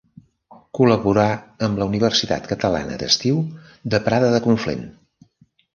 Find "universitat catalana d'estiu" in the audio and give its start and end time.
1.91-3.45